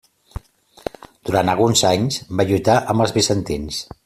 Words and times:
Durant 1.29 1.53
alguns 1.53 1.85
anys 1.91 2.19
va 2.41 2.49
lluitar 2.53 2.79
amb 2.95 3.07
els 3.07 3.19
bizantins. 3.19 3.85